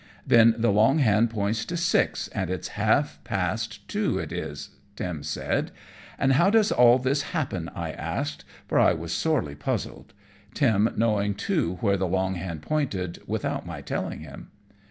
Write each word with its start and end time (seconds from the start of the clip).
"Then 0.25 0.55
the 0.57 0.71
long 0.71 0.97
hand 0.97 1.29
points 1.29 1.63
to 1.65 1.77
six, 1.77 2.27
and 2.29 2.49
it's 2.49 2.69
half 2.69 3.19
past 3.23 3.87
two 3.87 4.17
it 4.17 4.31
is," 4.31 4.69
Tim 4.95 5.21
said. 5.21 5.69
"And 6.17 6.33
how 6.33 6.49
does 6.49 6.71
all 6.71 6.97
this 6.97 7.21
happen?" 7.37 7.69
I 7.75 7.91
asked, 7.91 8.43
for 8.67 8.79
I 8.79 8.93
was 8.93 9.13
sorely 9.13 9.53
puzzled, 9.53 10.15
Tim 10.55 10.89
knowing 10.97 11.35
too 11.35 11.77
where 11.81 11.97
the 11.97 12.07
long 12.07 12.33
hand 12.33 12.63
pointed, 12.63 13.19
without 13.27 13.67
my 13.67 13.81
telling 13.81 14.21
him. 14.21 14.49